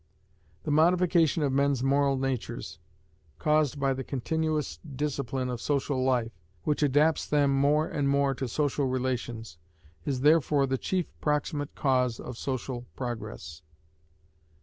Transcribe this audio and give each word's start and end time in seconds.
The 0.63 0.71
modification 0.71 1.43
of 1.43 1.51
men's 1.53 1.83
moral 1.83 2.17
natures, 2.17 2.79
caused 3.37 3.79
by 3.79 3.93
the 3.93 4.03
continuous 4.03 4.79
discipline 4.79 5.47
of 5.47 5.61
social 5.61 6.03
life, 6.03 6.31
which 6.63 6.81
adapts 6.81 7.27
them 7.27 7.51
more 7.55 7.87
and 7.87 8.09
more 8.09 8.33
to 8.33 8.47
social 8.47 8.87
relations, 8.87 9.59
is 10.03 10.21
therefore 10.21 10.65
the 10.65 10.79
chief 10.79 11.05
proximate 11.21 11.75
cause 11.75 12.19
of 12.19 12.35
social 12.35 12.87
progress." 12.95 13.61